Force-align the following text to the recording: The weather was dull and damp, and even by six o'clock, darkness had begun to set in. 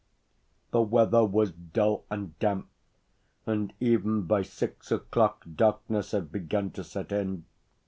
The 0.71 0.81
weather 0.81 1.23
was 1.23 1.51
dull 1.51 2.05
and 2.09 2.39
damp, 2.39 2.67
and 3.45 3.71
even 3.79 4.23
by 4.23 4.41
six 4.41 4.91
o'clock, 4.91 5.43
darkness 5.55 6.09
had 6.09 6.31
begun 6.31 6.71
to 6.71 6.83
set 6.83 7.11
in. 7.11 7.45